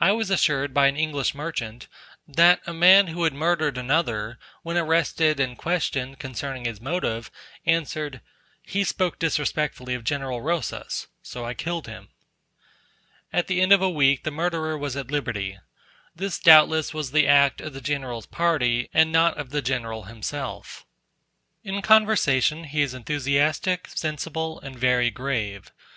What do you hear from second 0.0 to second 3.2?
I was assured by an English merchant, that a man